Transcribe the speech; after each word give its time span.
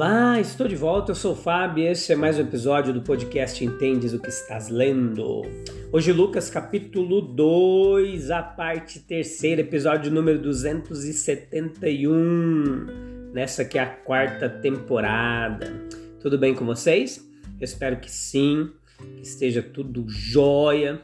Olá, 0.00 0.38
estou 0.38 0.68
de 0.68 0.76
volta, 0.76 1.10
eu 1.10 1.16
sou 1.16 1.32
o 1.32 1.36
Fábio 1.36 1.82
e 1.82 1.88
esse 1.88 2.12
é 2.12 2.14
mais 2.14 2.38
um 2.38 2.42
episódio 2.42 2.94
do 2.94 3.02
podcast 3.02 3.64
Entendes 3.64 4.12
o 4.12 4.20
que 4.20 4.28
estás 4.28 4.68
lendo. 4.68 5.42
Hoje 5.90 6.12
Lucas 6.12 6.48
capítulo 6.48 7.20
2, 7.20 8.30
a 8.30 8.40
parte 8.40 9.00
terceira, 9.00 9.60
episódio 9.60 10.12
número 10.12 10.40
271, 10.40 13.32
nessa 13.32 13.64
que 13.64 13.76
é 13.76 13.82
a 13.82 13.88
quarta 13.88 14.48
temporada. 14.48 15.66
Tudo 16.20 16.38
bem 16.38 16.54
com 16.54 16.64
vocês? 16.64 17.28
Eu 17.58 17.64
espero 17.64 17.96
que 17.96 18.08
sim, 18.08 18.70
que 19.16 19.22
esteja 19.22 19.64
tudo 19.64 20.08
jóia 20.08 21.02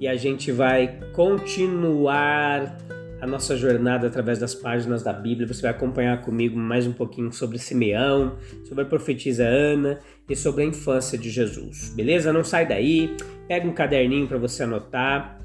e 0.00 0.08
a 0.08 0.16
gente 0.16 0.50
vai 0.50 0.98
continuar 1.12 2.76
a 3.22 3.26
nossa 3.26 3.56
jornada 3.56 4.08
através 4.08 4.40
das 4.40 4.52
páginas 4.52 5.04
da 5.04 5.12
Bíblia. 5.12 5.46
Você 5.46 5.62
vai 5.62 5.70
acompanhar 5.70 6.20
comigo 6.22 6.58
mais 6.58 6.88
um 6.88 6.92
pouquinho 6.92 7.32
sobre 7.32 7.56
Simeão, 7.56 8.36
sobre 8.64 8.82
a 8.82 8.86
profetisa 8.86 9.44
Ana 9.44 10.00
e 10.28 10.34
sobre 10.34 10.64
a 10.64 10.66
infância 10.66 11.16
de 11.16 11.30
Jesus. 11.30 11.92
Beleza? 11.94 12.32
Não 12.32 12.42
sai 12.42 12.66
daí. 12.66 13.16
Pega 13.46 13.68
um 13.68 13.72
caderninho 13.72 14.26
para 14.26 14.38
você 14.38 14.64
anotar. 14.64 15.40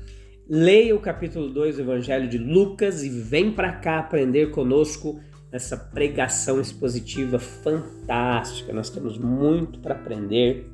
Leia 0.49 0.95
o 0.95 0.99
capítulo 0.99 1.49
2 1.49 1.75
do 1.75 1.83
Evangelho 1.83 2.27
de 2.27 2.39
Lucas 2.39 3.03
e 3.03 3.09
vem 3.09 3.51
para 3.51 3.73
cá 3.73 3.99
aprender 3.99 4.49
conosco 4.49 5.19
nessa 5.51 5.77
pregação 5.77 6.59
expositiva 6.59 7.37
fantástica. 7.37 8.73
Nós 8.73 8.89
temos 8.89 9.19
muito 9.19 9.77
para 9.77 9.93
aprender 9.93 10.67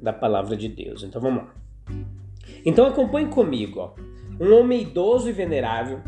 da 0.00 0.14
palavra 0.14 0.56
de 0.56 0.66
Deus. 0.70 1.02
Então 1.02 1.20
vamos 1.20 1.42
lá. 1.42 1.54
Então 2.64 2.86
acompanhe 2.86 3.28
comigo, 3.28 3.80
ó. 3.80 3.94
Um 4.40 4.54
homem 4.54 4.80
idoso 4.80 5.28
e 5.28 5.32
venerável 5.32 6.00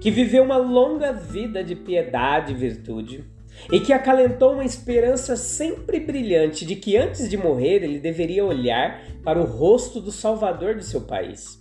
que 0.00 0.10
viveu 0.10 0.42
uma 0.42 0.56
longa 0.56 1.12
vida 1.12 1.62
de 1.62 1.74
piedade 1.74 2.52
e 2.52 2.56
virtude, 2.56 3.24
e 3.70 3.80
que 3.80 3.92
acalentou 3.92 4.54
uma 4.54 4.64
esperança 4.64 5.36
sempre 5.36 6.00
brilhante 6.00 6.64
de 6.64 6.76
que 6.76 6.96
antes 6.96 7.28
de 7.28 7.36
morrer 7.36 7.82
ele 7.82 7.98
deveria 7.98 8.44
olhar 8.44 9.02
para 9.22 9.38
o 9.40 9.44
rosto 9.44 10.00
do 10.00 10.10
Salvador 10.10 10.76
de 10.76 10.84
seu 10.84 11.02
país. 11.02 11.60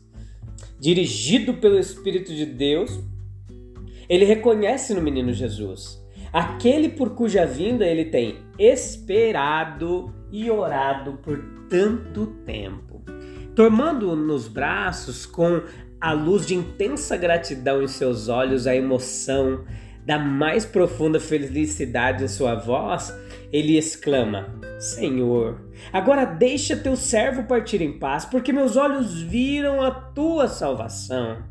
Dirigido 0.80 1.56
pelo 1.56 1.78
Espírito 1.78 2.34
de 2.34 2.46
Deus, 2.46 3.00
ele 4.08 4.24
reconhece 4.24 4.94
no 4.94 5.02
menino 5.02 5.34
Jesus 5.34 6.00
aquele 6.32 6.90
por 6.90 7.12
cuja 7.12 7.46
vinda 7.46 7.86
ele 7.86 8.06
tem 8.06 8.38
esperado 8.58 10.14
e 10.32 10.50
orado 10.50 11.14
por 11.24 11.40
tanto 11.70 12.28
tempo. 12.46 13.02
Tomando-o 13.56 14.16
nos 14.16 14.48
braços 14.48 15.26
com 15.26 15.62
a 16.00 16.14
luz 16.14 16.46
de 16.46 16.56
intensa 16.56 17.18
gratidão 17.18 17.82
em 17.82 17.88
seus 17.88 18.30
olhos, 18.30 18.68
a 18.68 18.76
emoção 18.76 19.66
da 20.06 20.18
mais 20.18 20.66
profunda 20.66 21.20
felicidade 21.20 22.24
em 22.24 22.28
sua 22.28 22.56
voz, 22.56 23.14
ele 23.52 23.78
exclama: 23.78 24.60
Senhor, 24.80 25.62
agora 25.92 26.26
deixa 26.26 26.76
teu 26.76 26.96
servo 26.96 27.44
partir 27.44 27.82
em 27.82 28.00
paz, 28.00 28.26
porque 28.26 28.54
meus 28.54 28.78
olhos 28.78 29.22
viram 29.22 29.82
a 29.82 29.92
tua 29.92 30.48
salvação. 30.48 31.44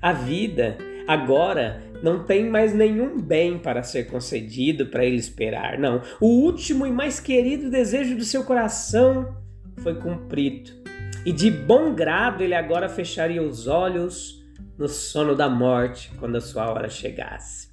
A 0.00 0.12
vida 0.12 0.78
agora 1.06 1.82
não 2.02 2.24
tem 2.24 2.48
mais 2.48 2.72
nenhum 2.72 3.20
bem 3.20 3.58
para 3.58 3.82
ser 3.82 4.04
concedido 4.04 4.86
para 4.86 5.04
ele 5.04 5.16
esperar, 5.16 5.78
não. 5.78 6.00
O 6.20 6.26
último 6.26 6.86
e 6.86 6.90
mais 6.90 7.20
querido 7.20 7.70
desejo 7.70 8.16
do 8.16 8.24
seu 8.24 8.42
coração 8.42 9.36
foi 9.76 9.94
cumprido 9.94 10.80
e 11.24 11.32
de 11.32 11.50
bom 11.50 11.94
grado 11.94 12.42
ele 12.42 12.54
agora 12.54 12.88
fecharia 12.88 13.42
os 13.42 13.66
olhos 13.66 14.42
no 14.78 14.88
sono 14.88 15.34
da 15.34 15.48
morte 15.48 16.10
quando 16.18 16.36
a 16.36 16.40
sua 16.40 16.70
hora 16.70 16.88
chegasse. 16.88 17.68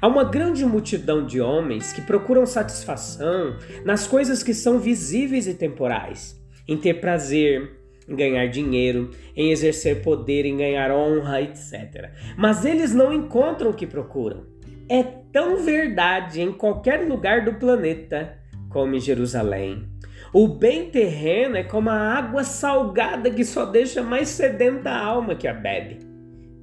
Há 0.00 0.06
uma 0.06 0.24
grande 0.24 0.64
multidão 0.64 1.24
de 1.24 1.40
homens 1.40 1.92
que 1.92 2.00
procuram 2.00 2.46
satisfação 2.46 3.56
nas 3.84 4.06
coisas 4.06 4.42
que 4.42 4.54
são 4.54 4.78
visíveis 4.78 5.46
e 5.46 5.54
temporais, 5.54 6.40
em 6.68 6.76
ter 6.76 6.94
prazer, 6.94 7.80
em 8.08 8.14
ganhar 8.14 8.46
dinheiro, 8.46 9.10
em 9.36 9.50
exercer 9.50 10.02
poder, 10.02 10.44
em 10.44 10.56
ganhar 10.56 10.90
honra, 10.90 11.40
etc. 11.40 12.10
Mas 12.36 12.64
eles 12.64 12.94
não 12.94 13.12
encontram 13.12 13.70
o 13.70 13.74
que 13.74 13.86
procuram. 13.86 14.46
É 14.88 15.02
tão 15.02 15.62
verdade 15.64 16.40
em 16.40 16.52
qualquer 16.52 17.08
lugar 17.08 17.44
do 17.44 17.54
planeta 17.54 18.38
como 18.68 18.94
em 18.94 19.00
Jerusalém. 19.00 19.93
O 20.34 20.48
bem 20.48 20.90
terreno 20.90 21.56
é 21.56 21.62
como 21.62 21.88
a 21.88 21.94
água 21.94 22.42
salgada 22.42 23.30
que 23.30 23.44
só 23.44 23.64
deixa 23.64 24.02
mais 24.02 24.30
sedenta 24.30 24.90
a 24.90 25.00
alma 25.00 25.36
que 25.36 25.46
a 25.46 25.54
bebe. 25.54 26.00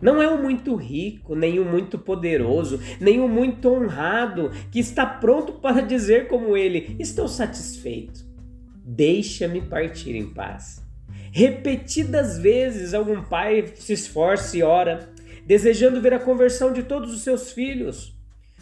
Não 0.02 0.22
é 0.22 0.28
o 0.28 0.44
muito 0.44 0.76
rico, 0.76 1.36
nem 1.36 1.58
o 1.58 1.64
muito 1.64 1.98
poderoso, 1.98 2.82
nem 3.00 3.22
o 3.22 3.30
muito 3.30 3.70
honrado 3.70 4.52
que 4.70 4.80
está 4.80 5.06
pronto 5.06 5.54
para 5.54 5.80
dizer 5.80 6.28
como 6.28 6.58
ele: 6.58 6.98
Estou 7.00 7.30
satisfeito. 7.30 8.26
Deixa-me 8.84 9.62
partir 9.62 10.18
em 10.18 10.34
paz. 10.34 10.86
Repetidas 11.32 12.38
vezes, 12.40 12.94
algum 12.94 13.24
pai 13.24 13.72
se 13.76 13.94
esforça 13.94 14.58
e 14.58 14.64
ora, 14.64 15.14
desejando 15.46 16.02
ver 16.02 16.14
a 16.14 16.20
conversão 16.20 16.74
de 16.74 16.84
todos 16.84 17.14
os 17.14 17.22
seus 17.22 17.54
filhos, 17.54 18.14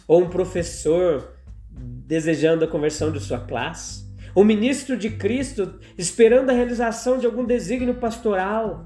ou 0.06 0.22
um 0.22 0.28
professor 0.28 1.34
desejando 1.68 2.64
a 2.64 2.68
conversão 2.68 3.10
de 3.10 3.18
sua 3.18 3.40
classe 3.40 4.08
o 4.34 4.44
ministro 4.44 4.96
de 4.96 5.10
Cristo 5.10 5.78
esperando 5.98 6.50
a 6.50 6.52
realização 6.52 7.18
de 7.18 7.26
algum 7.26 7.44
desígnio 7.44 7.94
pastoral, 7.94 8.84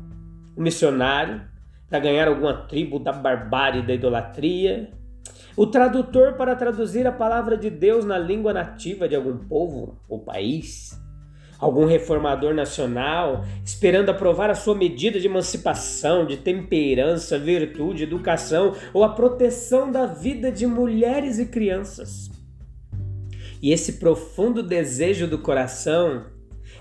o 0.56 0.62
missionário 0.62 1.42
para 1.88 1.98
ganhar 1.98 2.28
alguma 2.28 2.66
tribo 2.66 2.98
da 2.98 3.12
barbárie 3.12 3.86
da 3.86 3.94
idolatria, 3.94 4.90
o 5.56 5.66
tradutor 5.66 6.32
para 6.32 6.56
traduzir 6.56 7.06
a 7.06 7.12
palavra 7.12 7.56
de 7.56 7.70
Deus 7.70 8.04
na 8.04 8.18
língua 8.18 8.52
nativa 8.52 9.08
de 9.08 9.14
algum 9.14 9.38
povo 9.38 10.00
ou 10.08 10.18
país, 10.18 10.98
algum 11.58 11.86
reformador 11.86 12.52
nacional 12.52 13.44
esperando 13.64 14.10
aprovar 14.10 14.50
a 14.50 14.54
sua 14.54 14.74
medida 14.74 15.20
de 15.20 15.26
emancipação, 15.26 16.26
de 16.26 16.38
temperança, 16.38 17.38
virtude, 17.38 18.02
educação 18.02 18.74
ou 18.92 19.04
a 19.04 19.10
proteção 19.10 19.92
da 19.92 20.06
vida 20.06 20.50
de 20.50 20.66
mulheres 20.66 21.38
e 21.38 21.46
crianças. 21.46 22.33
E 23.64 23.72
esse 23.72 23.94
profundo 23.94 24.62
desejo 24.62 25.26
do 25.26 25.38
coração, 25.38 26.26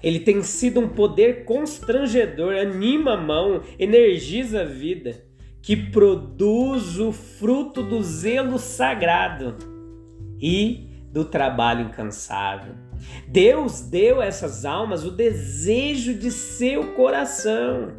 ele 0.03 0.19
tem 0.19 0.43
sido 0.43 0.81
um 0.81 0.89
poder 0.89 1.45
constrangedor, 1.45 2.55
anima 2.55 3.13
a 3.13 3.17
mão, 3.17 3.61
energiza 3.79 4.63
a 4.63 4.65
vida, 4.65 5.23
que 5.61 5.77
produz 5.77 6.99
o 6.99 7.13
fruto 7.13 7.81
do 7.81 8.03
zelo 8.03 8.59
sagrado 8.59 9.55
e 10.41 10.89
do 11.09 11.23
trabalho 11.23 11.85
incansável. 11.85 12.75
Deus 13.29 13.79
deu 13.79 14.19
a 14.19 14.25
essas 14.25 14.65
almas 14.65 15.05
o 15.05 15.11
desejo 15.11 16.13
de 16.13 16.31
seu 16.31 16.93
coração 16.95 17.93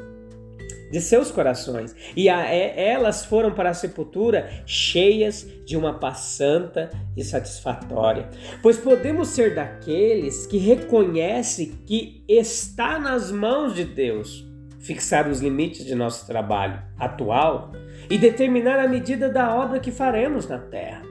de 0.94 1.00
seus 1.00 1.28
corações. 1.28 1.92
E 2.14 2.28
a, 2.28 2.46
é, 2.46 2.90
elas 2.90 3.24
foram 3.24 3.52
para 3.52 3.70
a 3.70 3.74
sepultura 3.74 4.48
cheias 4.64 5.44
de 5.66 5.76
uma 5.76 5.98
paz 5.98 6.18
santa 6.18 6.88
e 7.16 7.24
satisfatória. 7.24 8.30
Pois 8.62 8.78
podemos 8.78 9.26
ser 9.26 9.56
daqueles 9.56 10.46
que 10.46 10.56
reconhecem 10.56 11.72
que 11.84 12.22
está 12.28 13.00
nas 13.00 13.32
mãos 13.32 13.74
de 13.74 13.84
Deus 13.84 14.46
fixar 14.78 15.28
os 15.28 15.40
limites 15.40 15.84
de 15.84 15.96
nosso 15.96 16.28
trabalho 16.28 16.80
atual 16.96 17.72
e 18.08 18.16
determinar 18.16 18.78
a 18.78 18.86
medida 18.86 19.28
da 19.28 19.52
obra 19.52 19.80
que 19.80 19.90
faremos 19.90 20.46
na 20.46 20.58
terra. 20.58 21.02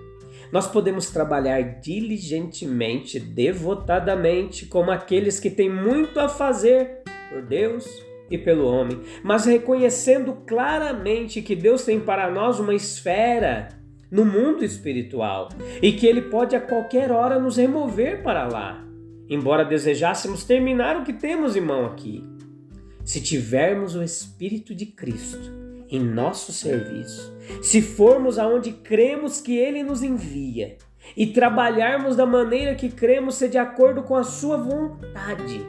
Nós 0.49 0.65
podemos 0.65 1.09
trabalhar 1.09 1.61
diligentemente, 1.81 3.19
devotadamente, 3.19 4.65
como 4.65 4.91
aqueles 4.91 5.41
que 5.41 5.49
têm 5.49 5.69
muito 5.69 6.21
a 6.21 6.29
fazer 6.29 7.01
por 7.29 7.41
Deus 7.41 8.12
e 8.29 8.37
pelo 8.37 8.65
homem, 8.65 8.99
mas 9.23 9.45
reconhecendo 9.45 10.33
claramente 10.45 11.41
que 11.41 11.55
Deus 11.55 11.83
tem 11.83 11.99
para 11.99 12.31
nós 12.31 12.59
uma 12.59 12.73
esfera 12.73 13.69
no 14.09 14.23
mundo 14.23 14.63
espiritual 14.63 15.49
e 15.81 15.91
que 15.91 16.05
Ele 16.05 16.21
pode 16.21 16.55
a 16.55 16.61
qualquer 16.61 17.11
hora 17.11 17.39
nos 17.39 17.57
remover 17.57 18.21
para 18.21 18.47
lá, 18.47 18.85
embora 19.27 19.65
desejássemos 19.65 20.43
terminar 20.43 20.97
o 20.97 21.03
que 21.03 21.13
temos 21.13 21.55
em 21.55 21.61
mão 21.61 21.85
aqui. 21.85 22.23
Se 23.03 23.19
tivermos 23.19 23.95
o 23.95 24.03
Espírito 24.03 24.73
de 24.73 24.85
Cristo, 24.85 25.51
em 25.89 25.99
nosso 25.99 26.51
serviço, 26.51 27.35
se 27.61 27.81
formos 27.81 28.39
aonde 28.39 28.71
cremos 28.71 29.41
que 29.41 29.57
Ele 29.57 29.83
nos 29.83 30.01
envia 30.01 30.77
e 31.15 31.27
trabalharmos 31.27 32.15
da 32.15 32.25
maneira 32.25 32.75
que 32.75 32.89
cremos 32.89 33.35
ser 33.35 33.49
de 33.49 33.57
acordo 33.57 34.03
com 34.03 34.15
a 34.15 34.23
Sua 34.23 34.57
vontade, 34.57 35.61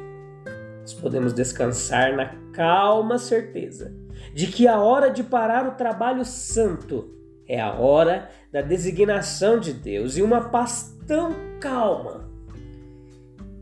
nós 0.85 0.93
podemos 0.93 1.33
descansar 1.33 2.15
na 2.15 2.35
calma 2.53 3.17
certeza 3.17 3.91
de 4.35 4.49
que 4.49 4.69
a 4.69 4.79
hora 4.79 5.11
de 5.11 5.23
parar 5.23 5.67
o 5.67 5.77
trabalho 5.77 6.27
santo 6.27 7.11
é 7.49 7.59
a 7.59 7.73
hora 7.73 8.29
da 8.53 8.61
designação 8.61 9.59
de 9.59 9.73
Deus 9.73 10.19
e 10.19 10.23
uma 10.23 10.43
paz 10.51 10.95
tão 11.07 11.35
calma 11.59 12.29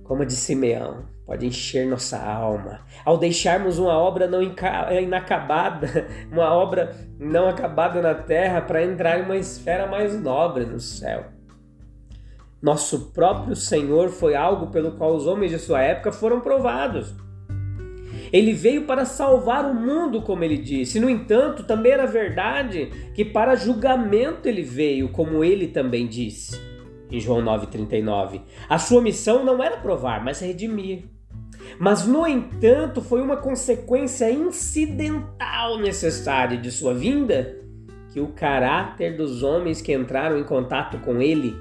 como 0.03 0.23
a 0.23 0.27
de 0.27 0.35
Simeão 0.35 1.05
pode 1.25 1.47
encher 1.47 1.87
nossa 1.87 2.19
alma. 2.21 2.81
Ao 3.05 3.17
deixarmos 3.17 3.79
uma 3.79 3.97
obra 3.97 4.27
não 4.27 4.43
inacabada, 4.43 6.09
uma 6.31 6.53
obra 6.53 6.95
não 7.21 7.49
acabada 7.49 8.03
na 8.03 8.15
terra 8.15 8.61
para 8.61 8.85
entrar 8.85 9.21
em 9.21 9.23
uma 9.23 9.37
esfera 9.37 9.87
mais 9.87 10.21
nobre 10.21 10.67
no 10.67 10.81
céu. 10.81 11.32
Nosso 12.63 13.11
próprio 13.13 13.57
Senhor 13.57 14.09
foi 14.11 14.37
algo 14.37 14.69
pelo 14.69 14.93
qual 14.93 15.17
os 15.17 15.27
homens 15.27 15.51
de 15.51 15.59
sua 15.59 15.83
época 15.83 16.13
foram 16.13 16.41
provados. 16.41 17.13
Ele 18.33 18.53
veio 18.53 18.87
para 18.87 19.05
salvar 19.05 19.69
o 19.69 19.75
mundo, 19.75 20.23
como 20.23 20.45
ele 20.45 20.57
disse. 20.57 21.01
No 21.01 21.11
entanto, 21.11 21.65
também 21.65 21.93
era 21.93 22.07
verdade 22.07 22.91
que 23.15 23.25
para 23.25 23.57
julgamento 23.57 24.49
ele 24.49 24.63
veio, 24.63 25.09
como 25.09 25.43
ele 25.43 25.67
também 25.67 26.07
disse 26.07 26.73
em 27.13 27.21
João 27.21 27.43
9,39. 27.43 28.41
A 28.69 28.79
sua 28.79 29.03
missão 29.03 29.45
não 29.45 29.63
era 29.63 29.77
provar, 29.77 30.25
mas 30.25 30.41
redimir. 30.41 31.05
Mas, 31.79 32.07
no 32.07 32.27
entanto, 32.27 33.03
foi 33.03 33.21
uma 33.21 33.37
consequência 33.37 34.31
incidental 34.31 35.79
necessária 35.79 36.57
de 36.57 36.71
sua 36.71 36.95
vinda 36.95 37.59
que 38.13 38.21
o 38.21 38.29
caráter 38.29 39.17
dos 39.17 39.43
homens 39.43 39.81
que 39.81 39.93
entraram 39.93 40.39
em 40.39 40.45
contato 40.45 40.99
com 40.99 41.21
ele 41.21 41.55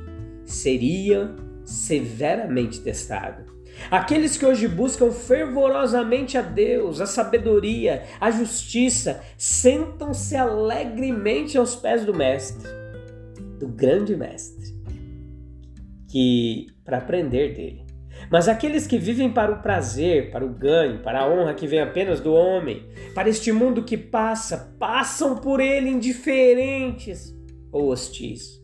seria 0.51 1.33
severamente 1.63 2.81
testado. 2.81 3.51
Aqueles 3.89 4.37
que 4.37 4.45
hoje 4.45 4.67
buscam 4.67 5.11
fervorosamente 5.11 6.37
a 6.37 6.41
Deus, 6.41 7.01
a 7.01 7.05
sabedoria, 7.05 8.03
a 8.19 8.29
justiça, 8.29 9.21
sentam-se 9.37 10.35
alegremente 10.35 11.57
aos 11.57 11.75
pés 11.75 12.05
do 12.05 12.13
Mestre, 12.13 12.69
do 13.59 13.67
grande 13.67 14.15
Mestre, 14.15 14.75
que 16.07 16.67
para 16.83 16.97
aprender 16.97 17.53
dele. 17.53 17.85
Mas 18.29 18.47
aqueles 18.47 18.85
que 18.85 18.99
vivem 18.99 19.31
para 19.31 19.51
o 19.51 19.61
prazer, 19.61 20.31
para 20.31 20.45
o 20.45 20.49
ganho, 20.49 21.01
para 21.01 21.21
a 21.21 21.29
honra 21.29 21.53
que 21.53 21.65
vem 21.65 21.79
apenas 21.79 22.19
do 22.19 22.33
homem, 22.33 22.87
para 23.15 23.29
este 23.29 23.51
mundo 23.51 23.83
que 23.83 23.97
passa, 23.97 24.75
passam 24.77 25.37
por 25.37 25.59
ele 25.59 25.89
indiferentes 25.89 27.35
ou 27.71 27.89
hostis. 27.89 28.60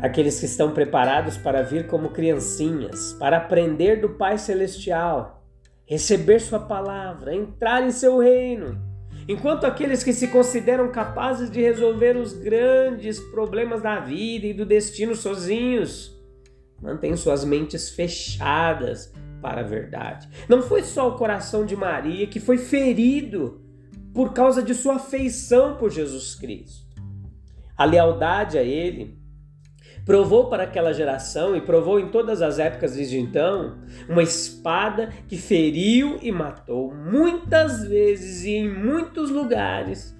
Aqueles 0.00 0.38
que 0.38 0.46
estão 0.46 0.72
preparados 0.72 1.36
para 1.36 1.62
vir 1.62 1.86
como 1.86 2.10
criancinhas, 2.10 3.14
para 3.14 3.38
aprender 3.38 4.00
do 4.00 4.10
Pai 4.10 4.38
Celestial, 4.38 5.44
receber 5.86 6.40
Sua 6.40 6.60
palavra, 6.60 7.34
entrar 7.34 7.82
em 7.82 7.90
seu 7.90 8.18
reino. 8.18 8.80
Enquanto 9.28 9.64
aqueles 9.64 10.02
que 10.02 10.12
se 10.12 10.28
consideram 10.28 10.90
capazes 10.90 11.50
de 11.50 11.60
resolver 11.60 12.16
os 12.16 12.32
grandes 12.32 13.18
problemas 13.18 13.82
da 13.82 14.00
vida 14.00 14.46
e 14.46 14.54
do 14.54 14.64
destino 14.64 15.14
sozinhos, 15.14 16.18
Mantém 16.80 17.16
suas 17.16 17.44
mentes 17.44 17.90
fechadas 17.90 19.12
para 19.42 19.60
a 19.60 19.64
verdade. 19.64 20.28
Não 20.48 20.62
foi 20.62 20.82
só 20.82 21.08
o 21.08 21.16
coração 21.16 21.66
de 21.66 21.74
Maria 21.74 22.26
que 22.26 22.38
foi 22.38 22.56
ferido 22.56 23.60
por 24.14 24.32
causa 24.32 24.62
de 24.62 24.74
sua 24.74 24.96
afeição 24.96 25.76
por 25.76 25.90
Jesus 25.90 26.34
Cristo. 26.34 26.86
A 27.76 27.84
lealdade 27.84 28.58
a 28.58 28.62
Ele 28.62 29.17
provou 30.08 30.46
para 30.46 30.62
aquela 30.62 30.94
geração 30.94 31.54
e 31.54 31.60
provou 31.60 32.00
em 32.00 32.08
todas 32.08 32.40
as 32.40 32.58
épocas 32.58 32.94
desde 32.94 33.18
então 33.18 33.76
uma 34.08 34.22
espada 34.22 35.10
que 35.28 35.36
feriu 35.36 36.18
e 36.22 36.32
matou 36.32 36.94
muitas 36.94 37.86
vezes 37.86 38.42
e 38.42 38.52
em 38.52 38.72
muitos 38.72 39.28
lugares. 39.28 40.16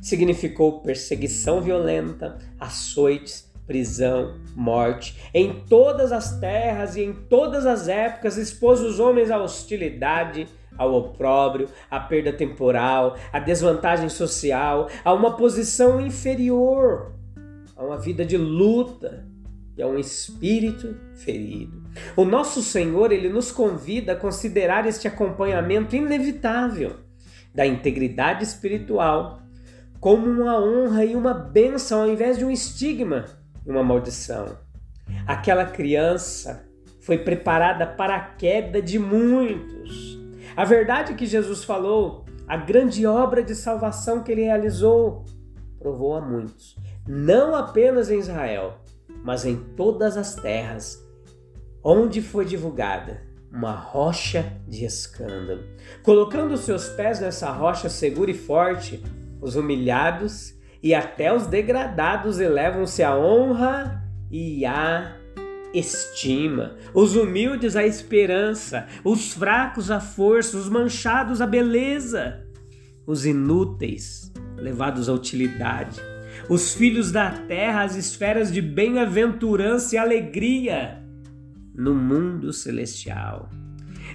Significou 0.00 0.80
perseguição 0.80 1.60
violenta, 1.60 2.38
açoites, 2.58 3.52
prisão, 3.66 4.40
morte. 4.56 5.14
Em 5.34 5.62
todas 5.68 6.10
as 6.10 6.40
terras 6.40 6.96
e 6.96 7.02
em 7.02 7.12
todas 7.12 7.66
as 7.66 7.86
épocas 7.86 8.38
expôs 8.38 8.80
os 8.80 8.98
homens 8.98 9.30
à 9.30 9.38
hostilidade, 9.38 10.48
ao 10.78 10.94
opróbrio, 10.94 11.68
à 11.90 12.00
perda 12.00 12.32
temporal, 12.32 13.14
à 13.30 13.38
desvantagem 13.38 14.08
social, 14.08 14.88
a 15.04 15.12
uma 15.12 15.36
posição 15.36 16.00
inferior, 16.00 17.17
a 17.78 17.84
uma 17.84 17.96
vida 17.96 18.26
de 18.26 18.36
luta 18.36 19.26
e 19.76 19.82
a 19.82 19.86
um 19.86 19.98
espírito 19.98 20.94
ferido. 21.14 21.82
O 22.16 22.24
nosso 22.24 22.60
Senhor, 22.60 23.12
ele 23.12 23.30
nos 23.30 23.50
convida 23.50 24.12
a 24.12 24.16
considerar 24.16 24.86
este 24.86 25.08
acompanhamento 25.08 25.96
inevitável 25.96 26.96
da 27.54 27.64
integridade 27.64 28.44
espiritual 28.44 29.40
como 30.00 30.26
uma 30.28 30.60
honra 30.60 31.04
e 31.04 31.16
uma 31.16 31.32
bênção 31.32 32.02
ao 32.02 32.08
invés 32.08 32.36
de 32.36 32.44
um 32.44 32.50
estigma 32.50 33.24
uma 33.68 33.84
maldição. 33.84 34.56
Aquela 35.26 35.66
criança 35.66 36.66
foi 37.00 37.18
preparada 37.18 37.86
para 37.86 38.16
a 38.16 38.20
queda 38.20 38.80
de 38.80 38.98
muitos. 38.98 40.18
A 40.56 40.64
verdade 40.64 41.14
que 41.14 41.26
Jesus 41.26 41.64
falou, 41.64 42.24
a 42.46 42.56
grande 42.56 43.06
obra 43.06 43.42
de 43.42 43.54
salvação 43.54 44.22
que 44.22 44.32
ele 44.32 44.42
realizou, 44.42 45.24
provou 45.78 46.16
a 46.16 46.20
muitos, 46.20 46.76
não 47.08 47.54
apenas 47.54 48.10
em 48.10 48.18
Israel, 48.18 48.78
mas 49.24 49.46
em 49.46 49.56
todas 49.74 50.16
as 50.18 50.34
terras 50.34 51.02
onde 51.82 52.20
foi 52.20 52.44
divulgada 52.44 53.26
uma 53.50 53.72
rocha 53.72 54.52
de 54.68 54.84
escândalo. 54.84 55.64
Colocando 56.02 56.56
seus 56.58 56.88
pés 56.90 57.18
nessa 57.18 57.50
rocha 57.50 57.88
segura 57.88 58.30
e 58.30 58.34
forte, 58.34 59.02
os 59.40 59.56
humilhados 59.56 60.54
e 60.82 60.94
até 60.94 61.34
os 61.34 61.46
degradados 61.46 62.38
elevam-se 62.38 63.02
à 63.02 63.16
honra 63.16 64.04
e 64.30 64.66
à 64.66 65.16
estima, 65.72 66.76
os 66.94 67.16
humildes 67.16 67.74
à 67.74 67.86
esperança, 67.86 68.86
os 69.02 69.32
fracos 69.32 69.90
à 69.90 70.00
força, 70.00 70.56
os 70.56 70.68
manchados 70.68 71.40
à 71.40 71.46
beleza, 71.46 72.46
os 73.06 73.24
inúteis 73.24 74.32
levados 74.56 75.08
à 75.08 75.12
utilidade, 75.12 76.00
os 76.48 76.72
filhos 76.72 77.12
da 77.12 77.30
terra 77.30 77.82
às 77.82 77.94
esferas 77.94 78.52
de 78.52 78.62
bem-aventurança 78.62 79.94
e 79.94 79.98
alegria 79.98 81.02
no 81.74 81.94
mundo 81.94 82.52
celestial. 82.52 83.50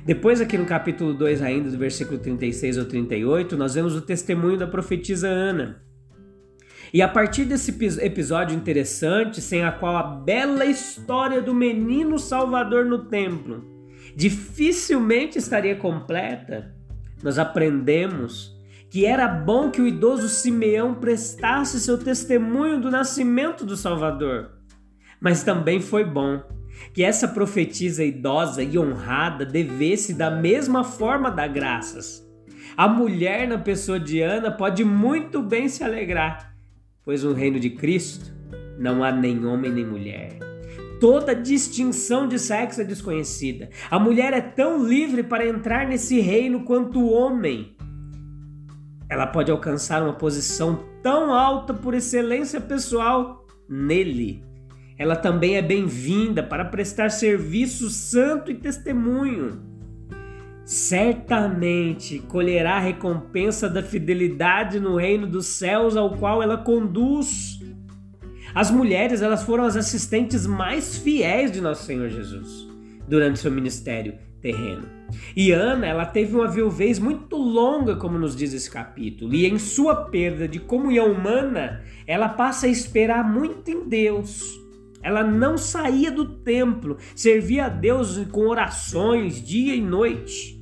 Depois, 0.05 0.41
aqui 0.41 0.57
no 0.57 0.65
capítulo 0.65 1.13
2, 1.13 1.41
ainda 1.41 1.69
do 1.69 1.77
versículo 1.77 2.17
36 2.17 2.77
ao 2.77 2.85
38, 2.85 3.55
nós 3.55 3.75
vemos 3.75 3.95
o 3.95 4.01
testemunho 4.01 4.57
da 4.57 4.67
profetisa 4.67 5.29
Ana. 5.29 5.81
E 6.91 7.01
a 7.01 7.07
partir 7.07 7.45
desse 7.45 7.71
episódio 8.01 8.55
interessante, 8.55 9.39
sem 9.39 9.63
a 9.63 9.71
qual 9.71 9.95
a 9.95 10.03
bela 10.03 10.65
história 10.65 11.41
do 11.41 11.53
menino 11.53 12.19
Salvador 12.19 12.85
no 12.85 13.05
templo 13.05 13.63
dificilmente 14.15 15.37
estaria 15.37 15.75
completa, 15.75 16.75
nós 17.23 17.39
aprendemos 17.39 18.52
que 18.93 19.07
era 19.07 19.27
bom 19.27 19.71
que 19.71 19.81
o 19.81 19.87
idoso 19.87 20.29
Simeão 20.29 20.93
prestasse 20.93 21.79
seu 21.79 21.97
testemunho 21.97 22.79
do 22.79 22.91
nascimento 22.91 23.65
do 23.65 23.75
Salvador. 23.75 24.51
Mas 25.19 25.43
também 25.43 25.81
foi 25.81 26.05
bom 26.05 26.39
que 26.93 27.03
essa 27.03 27.27
profetisa 27.27 28.03
idosa 28.03 28.61
e 28.61 28.77
honrada 28.77 29.45
devesse 29.45 30.13
da 30.13 30.29
mesma 30.29 30.83
forma 30.83 31.31
dar 31.31 31.47
graças. 31.47 32.23
A 32.77 32.87
mulher 32.87 33.47
na 33.47 33.57
pessoa 33.57 33.99
de 33.99 34.21
Ana 34.21 34.51
pode 34.51 34.83
muito 34.85 35.41
bem 35.41 35.67
se 35.67 35.83
alegrar 35.83 36.53
pois 37.05 37.23
no 37.23 37.33
reino 37.33 37.59
de 37.59 37.69
Cristo 37.69 38.33
não 38.79 39.03
há 39.03 39.11
nem 39.11 39.45
homem 39.45 39.71
nem 39.71 39.85
mulher. 39.85 40.37
Toda 40.99 41.35
distinção 41.35 42.27
de 42.27 42.39
sexo 42.39 42.81
é 42.81 42.83
desconhecida. 42.83 43.69
A 43.91 43.99
mulher 43.99 44.31
é 44.33 44.39
tão 44.39 44.85
livre 44.85 45.21
para 45.21 45.45
entrar 45.45 45.85
nesse 45.85 46.19
reino 46.21 46.63
quanto 46.63 46.99
o 46.99 47.11
homem. 47.11 47.75
Ela 49.09 49.27
pode 49.27 49.51
alcançar 49.51 50.01
uma 50.03 50.13
posição 50.13 50.83
tão 51.01 51.33
alta 51.33 51.73
por 51.73 51.93
excelência 51.93 52.59
pessoal 52.59 53.45
nele. 53.69 54.43
Ela 54.97 55.15
também 55.15 55.57
é 55.57 55.61
bem-vinda 55.61 56.41
para 56.43 56.65
prestar 56.65 57.09
serviço 57.09 57.89
santo 57.89 58.51
e 58.51 58.55
testemunho 58.55 59.73
certamente 60.65 62.19
colherá 62.19 62.77
a 62.77 62.79
recompensa 62.79 63.69
da 63.69 63.83
fidelidade 63.83 64.79
no 64.79 64.95
reino 64.95 65.27
dos 65.27 65.47
céus 65.47 65.97
ao 65.97 66.15
qual 66.17 66.41
ela 66.41 66.57
conduz. 66.57 67.59
As 68.55 68.71
mulheres, 68.71 69.21
elas 69.21 69.43
foram 69.43 69.65
as 69.65 69.75
assistentes 69.75 70.45
mais 70.45 70.97
fiéis 70.97 71.51
de 71.51 71.59
nosso 71.59 71.85
Senhor 71.85 72.09
Jesus 72.09 72.67
durante 73.07 73.39
seu 73.39 73.51
ministério, 73.51 74.17
terreno. 74.43 74.87
E 75.35 75.51
Ana, 75.51 75.87
ela 75.87 76.05
teve 76.05 76.35
uma 76.35 76.47
viuvez 76.47 76.99
muito 76.99 77.37
longa, 77.37 77.95
como 77.95 78.19
nos 78.19 78.35
diz 78.35 78.53
esse 78.53 78.69
capítulo, 78.69 79.33
e 79.33 79.47
em 79.47 79.57
sua 79.57 79.95
perda 79.95 80.47
de 80.47 80.59
comunhão 80.59 81.11
humana, 81.11 81.81
ela 82.05 82.27
passa 82.27 82.67
a 82.67 82.69
esperar 82.69 83.23
muito 83.23 83.71
em 83.71 83.87
Deus. 83.87 84.61
Ela 85.01 85.23
não 85.23 85.57
saía 85.57 86.11
do 86.11 86.25
templo, 86.25 86.97
servia 87.15 87.65
a 87.65 87.69
Deus 87.69 88.17
com 88.31 88.47
orações 88.47 89.41
dia 89.41 89.73
e 89.75 89.81
noite. 89.81 90.61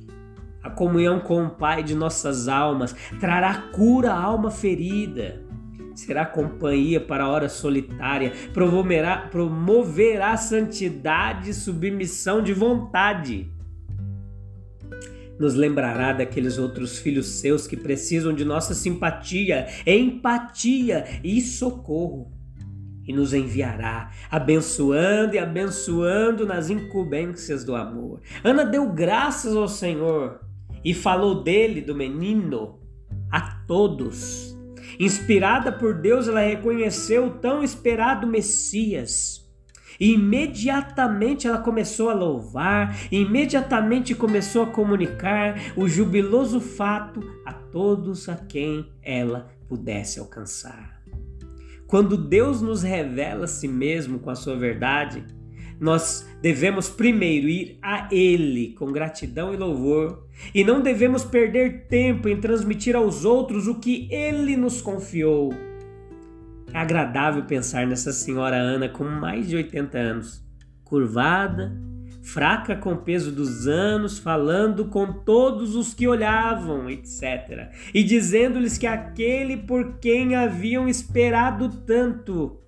A 0.62 0.70
comunhão 0.70 1.18
com 1.18 1.44
o 1.44 1.50
Pai 1.50 1.82
de 1.82 1.94
nossas 1.94 2.46
almas 2.46 2.94
trará 3.18 3.54
cura 3.72 4.12
à 4.12 4.22
alma 4.22 4.50
ferida 4.50 5.42
será 5.94 6.24
companhia 6.24 7.00
para 7.00 7.24
a 7.24 7.28
hora 7.28 7.48
solitária, 7.50 8.32
promoverá, 8.52 9.18
promoverá 9.30 10.36
santidade 10.38 11.50
e 11.50 11.54
submissão 11.54 12.42
de 12.42 12.52
vontade. 12.52 13.51
Nos 15.38 15.54
lembrará 15.54 16.12
daqueles 16.12 16.58
outros 16.58 16.98
filhos 16.98 17.26
seus 17.40 17.66
que 17.66 17.76
precisam 17.76 18.34
de 18.34 18.44
nossa 18.44 18.74
simpatia, 18.74 19.66
empatia 19.86 21.20
e 21.24 21.40
socorro. 21.40 22.30
E 23.06 23.12
nos 23.12 23.34
enviará, 23.34 24.10
abençoando 24.30 25.34
e 25.34 25.38
abençoando 25.38 26.46
nas 26.46 26.70
incumbências 26.70 27.64
do 27.64 27.74
amor. 27.74 28.20
Ana 28.44 28.64
deu 28.64 28.92
graças 28.92 29.56
ao 29.56 29.66
Senhor 29.66 30.40
e 30.84 30.94
falou 30.94 31.42
dele, 31.42 31.80
do 31.80 31.94
menino, 31.94 32.78
a 33.30 33.40
todos 33.66 34.52
Inspirada 34.98 35.72
por 35.72 35.94
Deus, 35.94 36.28
ela 36.28 36.40
reconheceu 36.40 37.26
o 37.26 37.30
tão 37.30 37.62
esperado 37.62 38.26
Messias. 38.26 39.41
E 39.98 40.12
imediatamente 40.12 41.46
ela 41.46 41.58
começou 41.58 42.10
a 42.10 42.14
louvar, 42.14 42.96
imediatamente 43.10 44.14
começou 44.14 44.62
a 44.62 44.66
comunicar 44.66 45.56
o 45.76 45.88
jubiloso 45.88 46.60
fato 46.60 47.20
a 47.44 47.52
todos 47.52 48.28
a 48.28 48.36
quem 48.36 48.86
ela 49.02 49.48
pudesse 49.68 50.18
alcançar. 50.18 51.02
Quando 51.86 52.16
Deus 52.16 52.62
nos 52.62 52.82
revela 52.82 53.44
a 53.44 53.48
si 53.48 53.68
mesmo 53.68 54.18
com 54.18 54.30
a 54.30 54.34
sua 54.34 54.56
verdade, 54.56 55.24
nós 55.78 56.26
devemos 56.40 56.88
primeiro 56.88 57.48
ir 57.48 57.78
a 57.82 58.08
Ele 58.10 58.72
com 58.78 58.92
gratidão 58.92 59.52
e 59.52 59.56
louvor, 59.56 60.26
e 60.54 60.62
não 60.62 60.80
devemos 60.80 61.24
perder 61.24 61.86
tempo 61.88 62.28
em 62.28 62.40
transmitir 62.40 62.94
aos 62.94 63.24
outros 63.24 63.66
o 63.66 63.74
que 63.74 64.08
Ele 64.10 64.56
nos 64.56 64.80
confiou. 64.80 65.52
É 66.72 66.78
agradável 66.78 67.44
pensar 67.44 67.86
nessa 67.86 68.12
senhora 68.12 68.56
Ana 68.56 68.88
com 68.88 69.04
mais 69.04 69.48
de 69.48 69.56
80 69.56 69.98
anos, 69.98 70.44
curvada, 70.82 71.72
fraca 72.22 72.74
com 72.74 72.92
o 72.92 72.98
peso 72.98 73.30
dos 73.30 73.66
anos, 73.66 74.18
falando 74.18 74.86
com 74.86 75.12
todos 75.12 75.74
os 75.74 75.92
que 75.92 76.08
olhavam, 76.08 76.88
etc. 76.88 77.70
E 77.92 78.02
dizendo-lhes 78.02 78.78
que 78.78 78.86
aquele 78.86 79.56
por 79.56 79.98
quem 79.98 80.34
haviam 80.34 80.88
esperado 80.88 81.68
tanto 81.68 82.58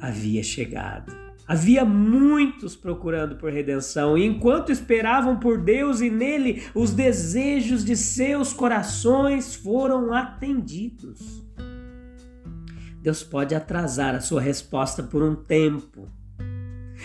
havia 0.00 0.42
chegado. 0.42 1.20
Havia 1.46 1.84
muitos 1.84 2.76
procurando 2.76 3.34
por 3.34 3.52
redenção, 3.52 4.16
e 4.16 4.24
enquanto 4.24 4.70
esperavam 4.70 5.36
por 5.36 5.58
Deus 5.58 6.00
e 6.00 6.08
nele, 6.08 6.62
os 6.74 6.92
desejos 6.92 7.84
de 7.84 7.96
seus 7.96 8.52
corações 8.52 9.54
foram 9.56 10.14
atendidos. 10.14 11.49
Deus 13.00 13.22
pode 13.22 13.54
atrasar 13.54 14.14
a 14.14 14.20
sua 14.20 14.42
resposta 14.42 15.02
por 15.02 15.22
um 15.22 15.34
tempo, 15.34 16.06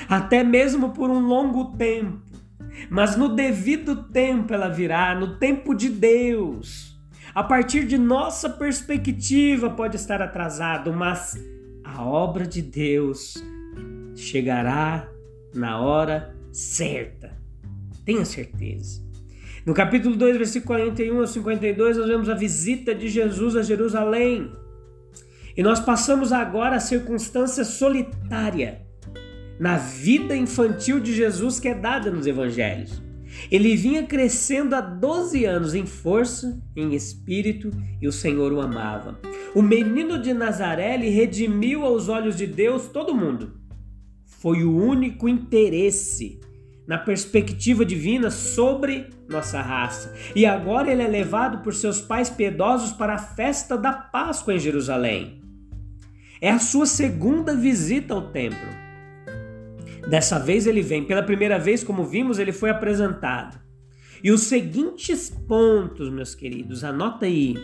até 0.10 0.44
mesmo 0.44 0.90
por 0.90 1.10
um 1.10 1.26
longo 1.26 1.78
tempo, 1.78 2.22
mas 2.90 3.16
no 3.16 3.34
devido 3.34 4.04
tempo 4.04 4.54
ela 4.54 4.68
virá, 4.68 5.16
no 5.16 5.38
tempo 5.38 5.74
de 5.74 5.90
Deus. 5.90 7.00
A 7.34 7.44
partir 7.44 7.86
de 7.86 7.98
nossa 7.98 8.50
perspectiva 8.50 9.70
pode 9.70 9.96
estar 9.96 10.22
atrasado, 10.22 10.92
mas 10.92 11.38
a 11.84 12.04
obra 12.04 12.46
de 12.46 12.62
Deus 12.62 13.36
chegará 14.16 15.08
na 15.54 15.80
hora 15.80 16.36
certa. 16.52 17.38
Tenha 18.04 18.26
certeza. 18.26 19.02
No 19.66 19.74
capítulo 19.74 20.16
2, 20.16 20.38
versículo 20.38 20.68
41 20.68 21.20
ao 21.20 21.28
52, 21.28 21.98
nós 21.98 22.08
vemos 22.08 22.30
a 22.30 22.36
visita 22.36 22.94
de 22.94 23.08
Jesus 23.08 23.56
a 23.56 23.64
Jerusalém. 23.64 24.52
E 25.56 25.64
nós 25.64 25.80
passamos 25.80 26.32
agora 26.32 26.76
a 26.76 26.80
circunstância 26.80 27.64
solitária 27.64 28.82
na 29.60 29.78
vida 29.78 30.36
infantil 30.36 31.00
de 31.00 31.14
Jesus 31.14 31.60
que 31.60 31.70
é 31.70 31.74
dada 31.74 32.12
nos 32.12 32.28
evangelhos. 32.28 33.02
Ele 33.52 33.76
vinha 33.76 34.04
crescendo 34.04 34.76
há 34.76 34.82
12 34.82 35.46
anos 35.46 35.74
em 35.74 35.86
força, 35.86 36.62
em 36.76 36.94
espírito, 36.94 37.70
e 38.02 38.08
o 38.08 38.12
Senhor 38.12 38.52
o 38.54 38.62
amava. 38.62 39.20
O 39.54 39.62
menino 39.62 40.18
de 40.20 40.34
Nazaré 40.34 40.96
lhe 40.98 41.10
redimiu 41.10 41.86
aos 41.86 42.08
olhos 42.08 42.36
de 42.36 42.48
Deus 42.48 42.88
todo 42.88 43.16
mundo 43.16 43.66
foi 44.46 44.64
o 44.64 44.78
único 44.78 45.28
interesse 45.28 46.40
na 46.88 47.00
perspectiva 47.00 47.84
divina 47.84 48.30
sobre 48.30 49.10
nossa 49.28 49.60
raça. 49.60 50.14
E 50.36 50.46
agora 50.46 50.92
ele 50.92 51.02
é 51.02 51.08
levado 51.08 51.64
por 51.64 51.74
seus 51.74 52.00
pais 52.00 52.30
piedosos 52.30 52.92
para 52.92 53.16
a 53.16 53.18
festa 53.18 53.76
da 53.76 53.92
Páscoa 53.92 54.54
em 54.54 54.60
Jerusalém. 54.60 55.42
É 56.46 56.52
a 56.52 56.60
sua 56.60 56.86
segunda 56.86 57.56
visita 57.56 58.14
ao 58.14 58.30
templo. 58.30 58.68
Dessa 60.08 60.38
vez 60.38 60.68
ele 60.68 60.84
vem, 60.84 61.04
pela 61.04 61.24
primeira 61.24 61.58
vez, 61.58 61.84
como 61.84 62.06
vimos, 62.06 62.38
ele 62.38 62.52
foi 62.52 62.70
apresentado. 62.70 63.60
E 64.24 64.32
os 64.32 64.42
seguintes 64.42 65.30
pontos, 65.30 66.12
meus 66.12 66.36
queridos, 66.36 66.84
anota 66.84 67.26
aí, 67.26 67.56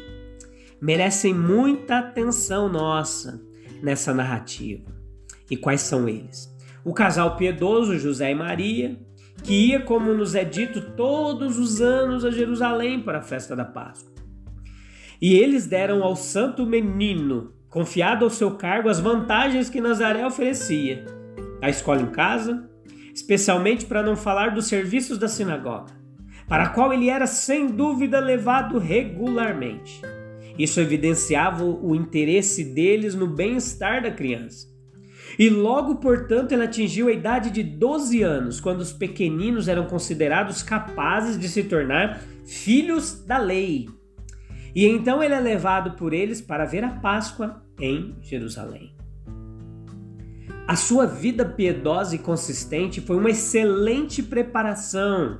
merecem 0.81 1.31
muita 1.31 1.99
atenção 1.99 2.67
nossa 2.67 3.39
nessa 3.83 4.15
narrativa. 4.15 4.91
E 5.51 5.55
quais 5.55 5.81
são 5.81 6.09
eles? 6.09 6.51
o 6.83 6.93
casal 6.93 7.35
piedoso 7.37 7.99
José 7.99 8.31
e 8.31 8.35
Maria, 8.35 8.99
que 9.43 9.67
ia, 9.67 9.81
como 9.81 10.11
nos 10.13 10.33
é 10.33 10.43
dito, 10.43 10.95
todos 10.95 11.59
os 11.59 11.81
anos 11.81 12.25
a 12.25 12.31
Jerusalém 12.31 12.99
para 13.01 13.19
a 13.19 13.23
festa 13.23 13.55
da 13.55 13.63
Páscoa. 13.63 14.11
E 15.21 15.35
eles 15.35 15.67
deram 15.67 16.03
ao 16.03 16.15
santo 16.15 16.65
menino, 16.65 17.53
confiado 17.71 18.25
ao 18.25 18.29
seu 18.29 18.51
cargo, 18.51 18.89
as 18.89 18.99
vantagens 18.99 19.69
que 19.69 19.81
Nazaré 19.81 20.23
oferecia: 20.23 21.05
a 21.59 21.69
escola 21.69 22.01
em 22.01 22.11
casa, 22.11 22.69
especialmente 23.15 23.85
para 23.85 24.03
não 24.03 24.15
falar 24.15 24.53
dos 24.53 24.67
serviços 24.67 25.17
da 25.17 25.27
sinagoga, 25.27 25.93
para 26.47 26.65
a 26.65 26.69
qual 26.69 26.93
ele 26.93 27.09
era 27.09 27.25
sem 27.25 27.65
dúvida 27.67 28.19
levado 28.19 28.77
regularmente. 28.77 30.01
Isso 30.59 30.79
evidenciava 30.79 31.63
o 31.63 31.95
interesse 31.95 32.63
deles 32.63 33.15
no 33.15 33.25
bem-estar 33.25 34.03
da 34.03 34.11
criança. 34.11 34.69
E 35.39 35.49
logo, 35.49 35.95
portanto, 35.95 36.51
ele 36.51 36.63
atingiu 36.63 37.07
a 37.07 37.11
idade 37.11 37.49
de 37.49 37.63
12 37.63 38.21
anos, 38.21 38.59
quando 38.59 38.81
os 38.81 38.91
pequeninos 38.91 39.69
eram 39.69 39.85
considerados 39.85 40.61
capazes 40.61 41.39
de 41.39 41.47
se 41.47 41.63
tornar 41.63 42.21
filhos 42.45 43.23
da 43.25 43.37
lei. 43.37 43.87
E 44.73 44.87
então 44.87 45.21
ele 45.21 45.33
é 45.33 45.39
levado 45.39 45.91
por 45.91 46.13
eles 46.13 46.41
para 46.41 46.65
ver 46.65 46.83
a 46.83 46.89
Páscoa 46.89 47.61
em 47.79 48.15
Jerusalém. 48.21 48.95
A 50.67 50.75
sua 50.75 51.05
vida 51.05 51.43
piedosa 51.43 52.15
e 52.15 52.19
consistente 52.19 53.01
foi 53.01 53.17
uma 53.17 53.29
excelente 53.29 54.23
preparação 54.23 55.39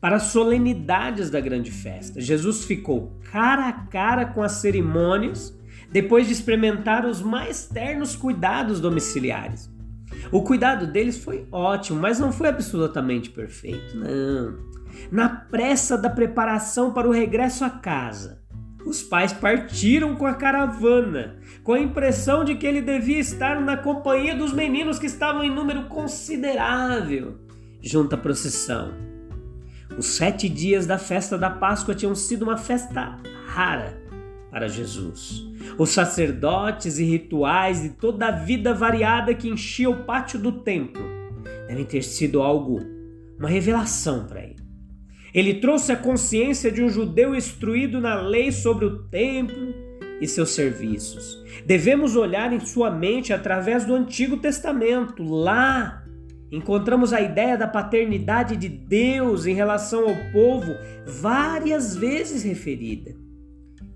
para 0.00 0.16
as 0.16 0.24
solenidades 0.24 1.30
da 1.30 1.40
grande 1.40 1.70
festa. 1.70 2.20
Jesus 2.20 2.64
ficou 2.64 3.18
cara 3.30 3.68
a 3.68 3.72
cara 3.72 4.26
com 4.26 4.42
as 4.42 4.52
cerimônias 4.52 5.56
depois 5.92 6.26
de 6.26 6.32
experimentar 6.32 7.04
os 7.04 7.20
mais 7.20 7.66
ternos 7.66 8.16
cuidados 8.16 8.80
domiciliares. 8.80 9.70
O 10.30 10.42
cuidado 10.42 10.86
deles 10.86 11.18
foi 11.18 11.46
ótimo, 11.52 12.00
mas 12.00 12.18
não 12.18 12.32
foi 12.32 12.48
absolutamente 12.48 13.30
perfeito, 13.30 13.96
não. 13.96 14.56
Na 15.10 15.28
pressa 15.28 15.96
da 15.96 16.08
preparação 16.10 16.92
para 16.92 17.08
o 17.08 17.12
regresso 17.12 17.64
à 17.64 17.70
casa, 17.70 18.41
os 18.84 19.02
pais 19.02 19.32
partiram 19.32 20.16
com 20.16 20.26
a 20.26 20.34
caravana, 20.34 21.36
com 21.62 21.72
a 21.72 21.80
impressão 21.80 22.44
de 22.44 22.54
que 22.54 22.66
ele 22.66 22.80
devia 22.80 23.18
estar 23.18 23.60
na 23.60 23.76
companhia 23.76 24.34
dos 24.34 24.52
meninos 24.52 24.98
que 24.98 25.06
estavam 25.06 25.44
em 25.44 25.50
número 25.50 25.84
considerável 25.84 27.38
junto 27.80 28.14
à 28.14 28.18
procissão. 28.18 28.92
Os 29.96 30.06
sete 30.06 30.48
dias 30.48 30.86
da 30.86 30.98
festa 30.98 31.36
da 31.36 31.50
Páscoa 31.50 31.94
tinham 31.94 32.14
sido 32.14 32.42
uma 32.42 32.56
festa 32.56 33.18
rara 33.46 34.00
para 34.50 34.68
Jesus. 34.68 35.44
Os 35.78 35.90
sacerdotes 35.90 36.98
e 36.98 37.04
rituais 37.04 37.84
e 37.84 37.90
toda 37.90 38.28
a 38.28 38.30
vida 38.30 38.74
variada 38.74 39.34
que 39.34 39.48
enchia 39.48 39.90
o 39.90 40.04
pátio 40.04 40.38
do 40.38 40.52
templo 40.52 41.02
devem 41.68 41.84
ter 41.84 42.02
sido 42.02 42.42
algo, 42.42 42.80
uma 43.38 43.48
revelação 43.48 44.26
para 44.26 44.42
ele. 44.42 44.61
Ele 45.34 45.54
trouxe 45.54 45.92
a 45.92 45.96
consciência 45.96 46.70
de 46.70 46.82
um 46.82 46.88
judeu 46.88 47.34
instruído 47.34 48.00
na 48.00 48.20
lei 48.20 48.52
sobre 48.52 48.84
o 48.84 49.04
templo 49.04 49.74
e 50.20 50.28
seus 50.28 50.50
serviços. 50.50 51.42
Devemos 51.64 52.16
olhar 52.16 52.52
em 52.52 52.60
sua 52.60 52.90
mente 52.90 53.32
através 53.32 53.84
do 53.84 53.94
Antigo 53.94 54.36
Testamento. 54.36 55.22
Lá 55.22 56.04
encontramos 56.50 57.12
a 57.12 57.20
ideia 57.20 57.56
da 57.56 57.66
paternidade 57.66 58.56
de 58.56 58.68
Deus 58.68 59.46
em 59.46 59.54
relação 59.54 60.06
ao 60.08 60.32
povo 60.32 60.74
várias 61.06 61.96
vezes 61.96 62.42
referida. 62.42 63.16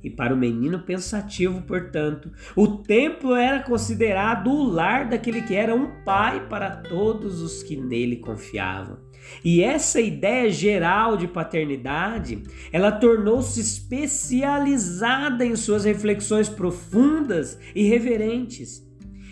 E 0.06 0.10
para 0.10 0.32
o 0.32 0.36
menino 0.36 0.78
pensativo, 0.78 1.62
portanto, 1.62 2.30
o 2.54 2.68
templo 2.68 3.34
era 3.34 3.58
considerado 3.64 4.48
o 4.48 4.62
lar 4.62 5.08
daquele 5.08 5.42
que 5.42 5.52
era 5.52 5.74
um 5.74 6.04
pai 6.04 6.46
para 6.46 6.70
todos 6.76 7.42
os 7.42 7.60
que 7.64 7.74
nele 7.74 8.18
confiavam. 8.18 8.98
E 9.44 9.64
essa 9.64 10.00
ideia 10.00 10.48
geral 10.48 11.16
de 11.16 11.26
paternidade, 11.26 12.44
ela 12.70 12.92
tornou-se 12.92 13.60
especializada 13.60 15.44
em 15.44 15.56
suas 15.56 15.84
reflexões 15.84 16.48
profundas 16.48 17.58
e 17.74 17.88
reverentes. 17.88 18.86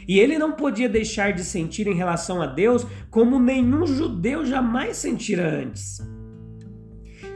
E 0.08 0.18
ele 0.18 0.36
não 0.38 0.56
podia 0.56 0.88
deixar 0.88 1.32
de 1.32 1.44
sentir 1.44 1.86
em 1.86 1.94
relação 1.94 2.42
a 2.42 2.46
Deus 2.46 2.84
como 3.12 3.38
nenhum 3.38 3.86
judeu 3.86 4.44
jamais 4.44 4.96
sentira 4.96 5.48
antes. 5.48 5.98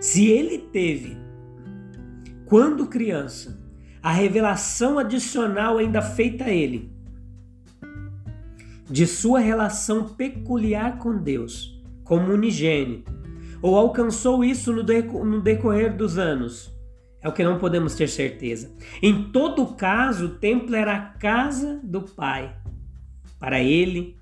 Se 0.01 0.27
ele 0.27 0.59
teve, 0.59 1.28
quando 2.49 2.87
criança, 2.87 3.61
a 4.03 4.11
revelação 4.11 4.99
adicional 4.99 5.77
ainda 5.77 6.01
feita 6.01 6.45
a 6.45 6.51
ele, 6.51 6.91
de 8.89 9.07
sua 9.07 9.39
relação 9.39 10.09
peculiar 10.09 10.97
com 10.97 11.19
Deus, 11.19 11.79
como 12.03 12.33
unigênito, 12.33 13.13
ou 13.61 13.77
alcançou 13.77 14.43
isso 14.43 14.73
no, 14.73 15.41
decorrer 15.43 15.95
dos 15.95 16.17
anos? 16.17 16.75
É 17.21 17.29
o 17.29 17.33
que 17.33 17.45
não 17.45 17.59
podemos 17.59 17.95
ter 17.95 18.09
certeza. 18.09 18.73
Em 19.03 19.25
todo 19.31 19.75
caso, 19.75 20.27
o 20.27 20.35
templo 20.37 20.75
era 20.75 20.95
a 20.95 21.01
casa 21.01 21.79
do 21.85 22.01
Pai. 22.01 22.57
Para 23.39 23.61
ele, 23.61 24.18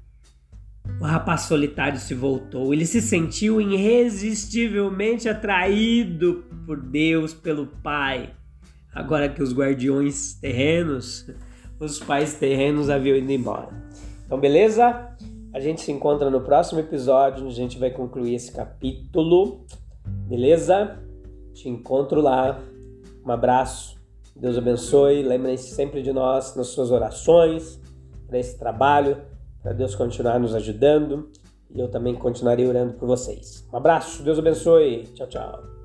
o 1.00 1.04
rapaz 1.04 1.42
solitário 1.42 1.98
se 1.98 2.14
voltou. 2.14 2.72
Ele 2.72 2.86
se 2.86 3.02
sentiu 3.02 3.60
irresistivelmente 3.60 5.28
atraído 5.28 6.44
por 6.64 6.80
Deus, 6.80 7.34
pelo 7.34 7.66
Pai. 7.66 8.30
Agora 8.94 9.28
que 9.28 9.42
os 9.42 9.52
guardiões 9.52 10.34
terrenos, 10.34 11.30
os 11.78 11.98
pais 11.98 12.34
terrenos 12.34 12.88
haviam 12.88 13.16
ido 13.16 13.30
embora. 13.30 13.68
Então, 14.24 14.40
beleza? 14.40 15.14
A 15.52 15.60
gente 15.60 15.82
se 15.82 15.92
encontra 15.92 16.30
no 16.30 16.40
próximo 16.40 16.80
episódio, 16.80 17.44
onde 17.44 17.52
a 17.52 17.56
gente 17.56 17.78
vai 17.78 17.90
concluir 17.90 18.34
esse 18.34 18.50
capítulo. 18.52 19.66
Beleza? 20.26 20.98
Te 21.52 21.68
encontro 21.68 22.20
lá. 22.20 22.60
Um 23.24 23.30
abraço. 23.30 23.96
Deus 24.34 24.56
abençoe. 24.56 25.22
Lembrem-se 25.22 25.74
sempre 25.74 26.02
de 26.02 26.12
nós 26.12 26.56
nas 26.56 26.68
suas 26.68 26.90
orações, 26.90 27.80
para 28.26 28.38
esse 28.38 28.58
trabalho, 28.58 29.18
para 29.66 29.72
Deus 29.72 29.96
continuar 29.96 30.38
nos 30.38 30.54
ajudando. 30.54 31.28
E 31.74 31.80
eu 31.80 31.88
também 31.88 32.14
continuarei 32.14 32.68
orando 32.68 32.92
por 32.92 33.08
vocês. 33.08 33.66
Um 33.72 33.76
abraço. 33.76 34.22
Deus 34.22 34.38
abençoe. 34.38 35.08
Tchau, 35.12 35.26
tchau. 35.26 35.75